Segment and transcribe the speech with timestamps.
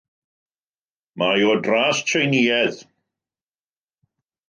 [1.23, 2.83] Mae hi o dras Tsieineaidd.